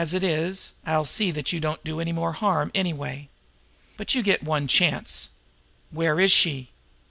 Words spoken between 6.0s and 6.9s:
is she?